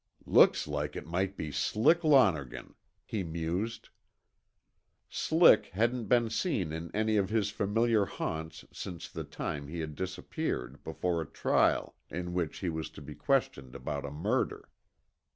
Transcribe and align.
"Looks 0.25 0.67
like 0.67 0.95
it 0.95 1.05
might 1.05 1.37
be 1.37 1.51
Slick 1.51 2.03
Lonergan," 2.03 2.73
he 3.05 3.23
mused. 3.23 3.89
Slick 5.11 5.67
hadn't 5.73 6.05
been 6.05 6.31
seen 6.31 6.73
in 6.73 6.89
any 6.95 7.17
of 7.17 7.29
his 7.29 7.51
familiar 7.51 8.05
haunts 8.07 8.65
since 8.73 9.07
the 9.07 9.23
time 9.23 9.67
he 9.67 9.79
had 9.79 9.93
disappeared 9.93 10.83
before 10.83 11.21
a 11.21 11.27
trial 11.29 11.93
in 12.09 12.33
which 12.33 12.61
he 12.61 12.67
was 12.71 12.89
to 12.89 13.01
be 13.03 13.13
questioned 13.13 13.75
about 13.75 14.03
a 14.03 14.09
murder. 14.09 14.69